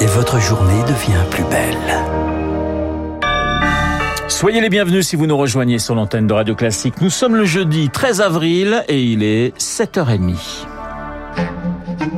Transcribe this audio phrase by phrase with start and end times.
[0.00, 1.98] Et votre journée devient plus belle.
[4.28, 7.00] Soyez les bienvenus si vous nous rejoignez sur l'antenne de Radio Classique.
[7.00, 10.36] Nous sommes le jeudi 13 avril et il est 7h30.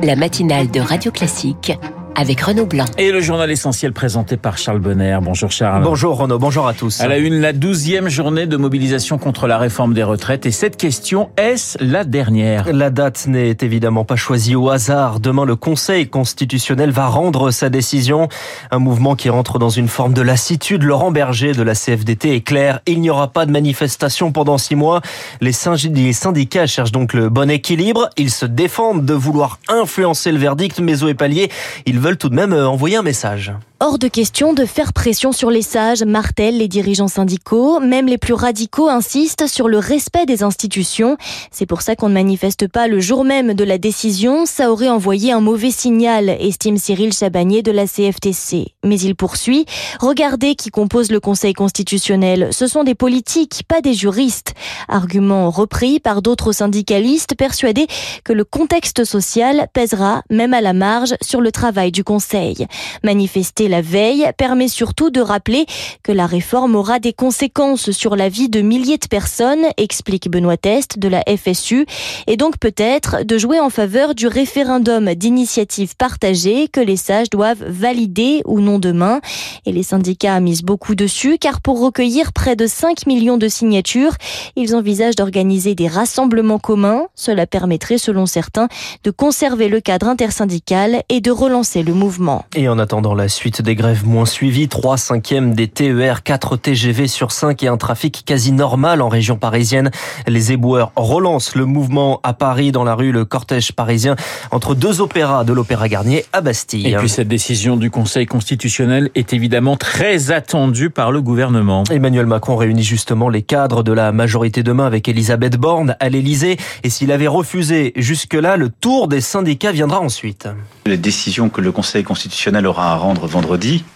[0.03, 1.73] La matinale de Radio Classique
[2.15, 2.85] avec Renaud Blanc.
[2.97, 5.19] Et le journal essentiel présenté par Charles Bonner.
[5.21, 5.83] Bonjour Charles.
[5.83, 7.01] Bonjour Renaud, bonjour à tous.
[7.01, 10.45] À la une, la douzième journée de mobilisation contre la réforme des retraites.
[10.45, 12.71] Et cette question, est-ce la dernière?
[12.71, 15.19] La date n'est évidemment pas choisie au hasard.
[15.19, 18.27] Demain, le Conseil constitutionnel va rendre sa décision.
[18.71, 20.83] Un mouvement qui rentre dans une forme de lassitude.
[20.83, 22.81] Laurent Berger de la CFDT est clair.
[22.85, 25.01] Il n'y aura pas de manifestation pendant six mois.
[25.41, 28.09] Les syndicats cherchent donc le bon équilibre.
[28.17, 31.49] Ils se défendent de vouloir influencer le verdict, mais au Epalier,
[31.85, 33.53] ils veulent tout de même euh, envoyer un message.
[33.85, 37.81] Hors de question de faire pression sur les sages, martèlent les dirigeants syndicaux.
[37.81, 41.17] Même les plus radicaux insistent sur le respect des institutions.
[41.51, 44.45] C'est pour ça qu'on ne manifeste pas le jour même de la décision.
[44.45, 48.67] Ça aurait envoyé un mauvais signal, estime Cyril Chabagnier de la CFTC.
[48.85, 49.65] Mais il poursuit.
[49.99, 52.47] Regardez qui compose le Conseil constitutionnel.
[52.51, 54.53] Ce sont des politiques, pas des juristes.
[54.87, 57.87] Argument repris par d'autres syndicalistes persuadés
[58.23, 62.65] que le contexte social pèsera, même à la marge, sur le travail du Conseil.
[63.03, 65.65] Manifester la veille permet surtout de rappeler
[66.03, 70.57] que la réforme aura des conséquences sur la vie de milliers de personnes, explique Benoît
[70.57, 71.87] Test de la FSU,
[72.27, 77.63] et donc peut-être de jouer en faveur du référendum d'initiative partagée que les sages doivent
[77.67, 79.21] valider ou non demain.
[79.65, 84.13] Et les syndicats misent beaucoup dessus car pour recueillir près de 5 millions de signatures,
[84.55, 87.07] ils envisagent d'organiser des rassemblements communs.
[87.15, 88.67] Cela permettrait, selon certains,
[89.03, 92.45] de conserver le cadre intersyndical et de relancer le mouvement.
[92.55, 97.07] Et en attendant la suite des grèves moins suivies, 3 cinquièmes des TER, 4 TGV
[97.07, 99.89] sur 5 et un trafic quasi normal en région parisienne.
[100.27, 104.15] Les éboueurs relancent le mouvement à Paris dans la rue Le Cortège parisien
[104.51, 106.87] entre deux opéras de l'Opéra Garnier à Bastille.
[106.87, 111.85] Et puis cette décision du Conseil constitutionnel est évidemment très attendue par le gouvernement.
[111.89, 116.57] Emmanuel Macron réunit justement les cadres de la majorité demain avec Elisabeth Borne à l'Elysée
[116.83, 120.49] et s'il avait refusé jusque-là, le tour des syndicats viendra ensuite.
[120.85, 123.42] La décision que le Conseil constitutionnel aura à rendre vendredi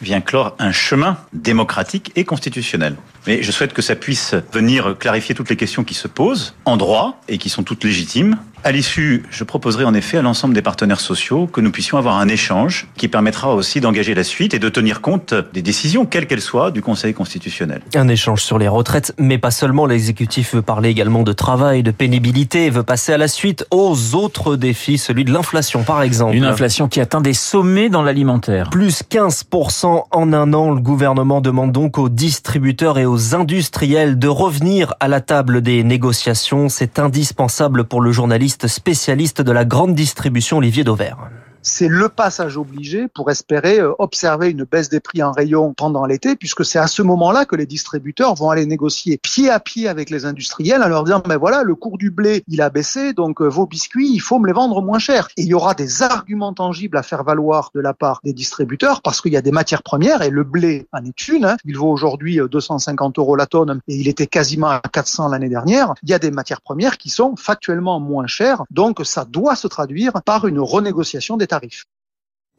[0.02, 2.96] vient clore un chemin démocratique et constitutionnel.
[3.26, 6.78] Mais je souhaite que ça puisse venir clarifier toutes les questions qui se posent en
[6.78, 8.38] droit et qui sont toutes légitimes.
[8.64, 12.18] À l'issue, je proposerai en effet à l'ensemble des partenaires sociaux que nous puissions avoir
[12.18, 16.28] un échange qui permettra aussi d'engager la suite et de tenir compte des décisions, quelles
[16.28, 17.82] qu'elles soient, du Conseil constitutionnel.
[17.96, 19.86] Un échange sur les retraites, mais pas seulement.
[19.86, 24.58] L'exécutif veut parler également de travail, de pénibilité, veut passer à la suite aux autres
[24.58, 26.36] défis, celui de l'inflation par exemple.
[26.36, 28.70] Une inflation qui atteint des sommets dans l'alimentaire.
[28.70, 30.72] Plus 15% en un an.
[30.72, 35.84] Le gouvernement demande donc aux distributeurs et aux industriels de revenir à la table des
[35.84, 36.70] négociations.
[36.70, 41.18] C'est indispensable pour le journaliste spécialiste de la grande distribution Olivier Dauvert
[41.62, 46.06] c'est le passage obligé pour espérer euh, observer une baisse des prix en rayon pendant
[46.06, 49.88] l'été, puisque c'est à ce moment-là que les distributeurs vont aller négocier pied à pied
[49.88, 53.14] avec les industriels en leur disant, mais voilà, le cours du blé, il a baissé,
[53.14, 55.30] donc euh, vos biscuits, il faut me les vendre moins cher.
[55.38, 59.02] Et il y aura des arguments tangibles à faire valoir de la part des distributeurs,
[59.02, 61.46] parce qu'il y a des matières premières, et le blé en est une.
[61.46, 61.58] Hein.
[61.66, 65.50] Il vaut aujourd'hui 250 euh, euros la tonne, et il était quasiment à 400 l'année
[65.50, 65.94] dernière.
[66.04, 69.68] Il y a des matières premières qui sont factuellement moins chères, donc ça doit se
[69.68, 71.86] traduire par une renégociation des tarifs.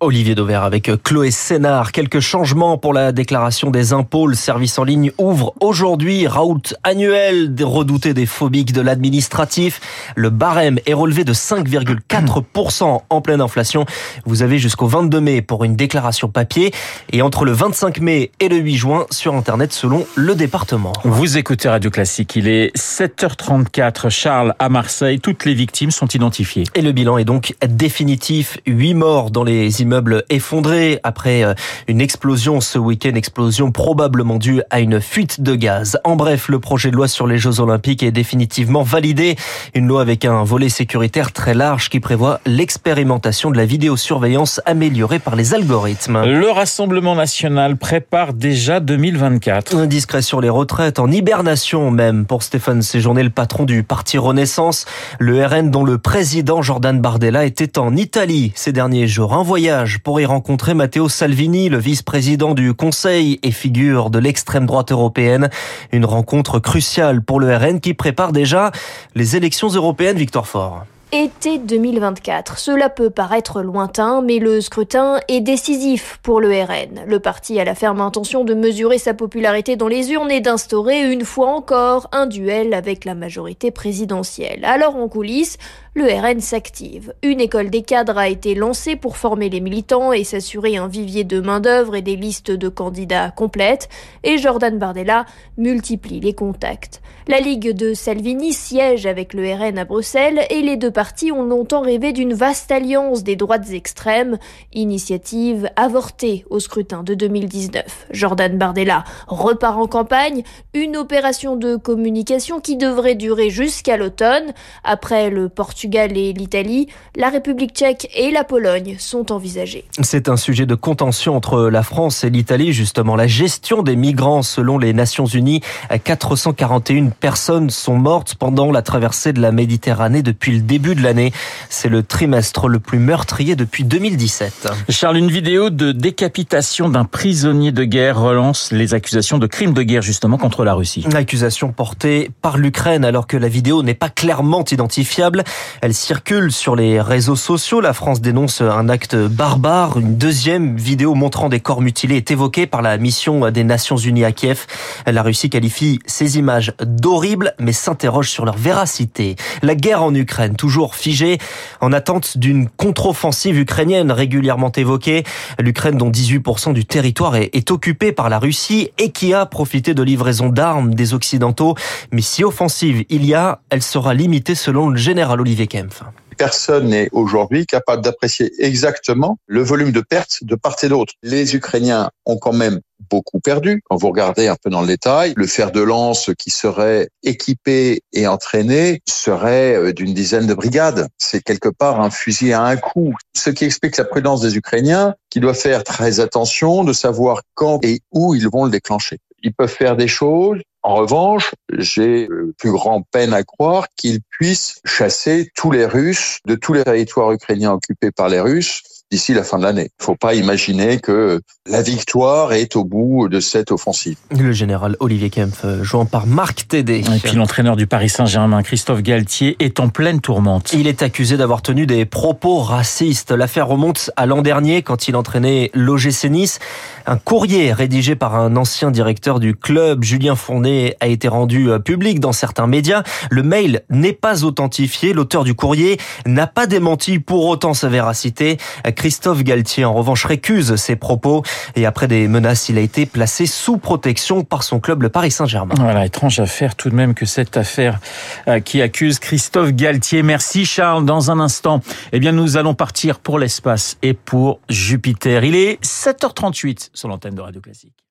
[0.01, 1.91] Olivier Dauvert avec Chloé Sénard.
[1.91, 4.29] Quelques changements pour la déclaration des impôts.
[4.29, 6.29] Le service en ligne ouvre aujourd'hui.
[6.29, 9.81] Raoult annuel des redoutés des phobiques de l'administratif.
[10.15, 13.87] Le barème est relevé de 5,4% en pleine inflation.
[14.25, 16.73] Vous avez jusqu'au 22 mai pour une déclaration papier
[17.11, 20.93] et entre le 25 mai et le 8 juin sur Internet selon le département.
[21.03, 22.37] Vous écoutez Radio Classique.
[22.37, 24.11] Il est 7h34.
[24.11, 25.19] Charles à Marseille.
[25.19, 26.63] Toutes les victimes sont identifiées.
[26.77, 28.59] Et le bilan est donc définitif.
[28.69, 31.55] 8 morts dans les immeuble effondré après euh,
[31.87, 35.99] une explosion ce week-end, explosion probablement due à une fuite de gaz.
[36.05, 39.37] En bref, le projet de loi sur les Jeux Olympiques est définitivement validé.
[39.75, 45.21] Une loi avec un volet sécuritaire très large qui prévoit l'expérimentation de la vidéosurveillance améliorée
[45.21, 46.23] par les algorithmes.
[46.23, 49.75] Le Rassemblement national prépare déjà 2024.
[49.75, 54.85] Indiscret sur les retraites, en hibernation même pour Stéphane Séjourné, le patron du parti Renaissance.
[55.19, 59.33] Le RN dont le président Jordan Bardella était en Italie ces derniers jours.
[59.33, 64.67] Un voyage pour y rencontrer Matteo Salvini, le vice-président du Conseil et figure de l'extrême
[64.67, 65.51] droite européenne.
[65.93, 68.73] Une rencontre cruciale pour le RN qui prépare déjà
[69.15, 70.85] les élections européennes, Victor Fort.
[71.11, 72.59] Été 2024.
[72.59, 77.01] Cela peut paraître lointain, mais le scrutin est décisif pour le RN.
[77.07, 81.11] Le parti a la ferme intention de mesurer sa popularité dans les urnes et d'instaurer
[81.11, 84.67] une fois encore un duel avec la majorité présidentielle.
[84.67, 85.57] Alors en coulisses,
[85.95, 87.15] le RN s'active.
[87.23, 91.25] Une école des cadres a été lancée pour former les militants et s'assurer un vivier
[91.25, 93.89] de main-d'œuvre et des listes de candidats complètes.
[94.25, 95.25] Et Jordan Bardella
[95.57, 97.01] multiplie les contacts.
[97.27, 101.45] La Ligue de Salvini siège avec le RN à Bruxelles et les deux partis ont
[101.45, 104.37] longtemps rêvé d'une vaste alliance des droites extrêmes,
[104.73, 108.09] initiative avortée au scrutin de 2019.
[108.11, 110.43] Jordan Bardella repart en campagne,
[110.75, 114.53] une opération de communication qui devrait durer jusqu'à l'automne.
[114.83, 119.85] Après le Portugal et l'Italie, la République tchèque et la Pologne sont envisagées.
[120.01, 123.15] C'est un sujet de contention entre la France et l'Italie, justement.
[123.15, 125.61] La gestion des migrants, selon les Nations Unies,
[126.03, 131.33] 441 personnes sont mortes pendant la traversée de la Méditerranée depuis le début de l'année.
[131.69, 134.69] C'est le trimestre le plus meurtrier depuis 2017.
[134.89, 139.83] Charles, une vidéo de décapitation d'un prisonnier de guerre relance les accusations de crimes de
[139.83, 141.05] guerre justement contre la Russie.
[141.13, 145.45] L'accusation portée par l'Ukraine alors que la vidéo n'est pas clairement identifiable.
[145.83, 147.81] Elle circule sur les réseaux sociaux.
[147.81, 149.99] La France dénonce un acte barbare.
[149.99, 154.25] Une deuxième vidéo montrant des corps mutilés est évoquée par la mission des Nations Unies
[154.25, 154.67] à Kiev.
[155.07, 159.37] La Russie qualifie ces images d'horribles mais s'interroge sur leur véracité.
[159.63, 161.39] La guerre en Ukraine, toujours figée,
[161.81, 165.25] en attente d'une contre-offensive ukrainienne régulièrement évoquée.
[165.59, 169.95] L'Ukraine dont 18% du territoire est, est occupé par la Russie et qui a profité
[169.95, 171.75] de livraisons d'armes des Occidentaux.
[172.13, 176.03] Mais si offensive il y a, elle sera limitée selon le général Olivier Kempf
[176.39, 181.13] personne n'est aujourd'hui capable d'apprécier exactement le volume de pertes de part et d'autre.
[181.23, 182.81] Les Ukrainiens ont quand même
[183.11, 183.83] beaucoup perdu.
[183.85, 188.01] Quand vous regardez un peu dans le détail, le fer de lance qui serait équipé
[188.13, 191.09] et entraîné serait euh, d'une dizaine de brigades.
[191.19, 193.15] C'est quelque part un fusil à un coup.
[193.37, 197.85] Ce qui explique la prudence des Ukrainiens qui doivent faire très attention de savoir quand
[197.85, 199.19] et où ils vont le déclencher.
[199.43, 200.59] Ils peuvent faire des choses,
[200.89, 206.55] en revanche, j'ai plus grand peine à croire qu'ils puissent chasser tous les Russes de
[206.55, 209.89] tous les territoires ukrainiens occupés par les Russes d'ici la fin de l'année.
[209.99, 214.17] Il ne faut pas imaginer que la victoire est au bout de cette offensive.
[214.31, 216.99] Le général Olivier Kempf, euh, jouant par Marc Tédé.
[216.99, 220.73] Et puis l'entraîneur du Paris Saint-Germain, Christophe Galtier, est en pleine tourmente.
[220.73, 223.31] Il est accusé d'avoir tenu des propos racistes.
[223.31, 226.59] L'affaire remonte à l'an dernier quand il entraînait l'OGC Nice.
[227.07, 231.79] Un courrier rédigé par un ancien directeur du club, Julien Fournet, a été rendu euh,
[231.79, 233.03] public dans certains médias.
[233.31, 235.15] Le mail n'est pas authentifié.
[235.15, 238.59] L'auteur du courrier n'a pas démenti pour autant sa véracité.
[238.99, 241.45] Christophe Galtier, en revanche, récuse ses propos
[241.77, 245.31] et après des menaces, il a été placé sous protection par son club, le Paris
[245.31, 245.77] Saint-Germain.
[245.79, 248.01] Voilà, étrange affaire tout de même que cette affaire
[248.49, 250.25] euh, qui accuse Christophe Galtier.
[250.25, 251.05] Merci Charles.
[251.05, 251.81] Dans un instant,
[252.11, 255.45] eh bien, nous allons partir pour l'espace et pour Jupiter.
[255.45, 258.08] Il est 7h38 sur l'antenne de Radio Classique.